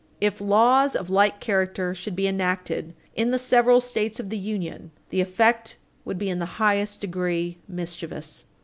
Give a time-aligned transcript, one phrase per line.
[0.19, 4.89] If laws of like character should be enacted in the several States of the Union,
[5.11, 8.45] the effect would be in the highest degree mischievous.